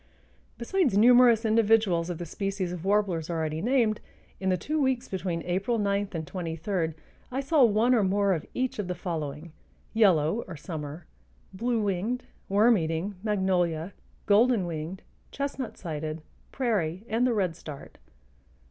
Besides 0.57 0.97
numerous 0.97 1.45
individuals 1.45 2.09
of 2.09 2.17
the 2.17 2.25
species 2.25 2.71
of 2.71 2.83
warblers 2.83 3.29
already 3.29 3.61
named, 3.61 4.01
in 4.39 4.49
the 4.49 4.57
two 4.57 4.81
weeks 4.81 5.07
between 5.07 5.43
April 5.43 5.77
9 5.77 6.07
and 6.13 6.25
23 6.25 6.93
I 7.31 7.39
saw 7.39 7.63
one 7.63 7.93
or 7.93 8.01
more 8.03 8.33
of 8.33 8.43
each 8.55 8.79
of 8.79 8.87
the 8.87 8.95
following: 8.95 9.51
Yellow 9.93 10.41
or 10.47 10.57
summer, 10.57 11.05
bluewinged, 11.55 12.21
worm 12.49 12.79
eating, 12.79 13.13
magnolia, 13.21 13.93
golden 14.25 14.65
winged, 14.65 15.03
chestnut 15.31 15.77
sided, 15.77 16.23
prairie, 16.51 17.05
and 17.07 17.27
the 17.27 17.33
redstart. 17.35 17.99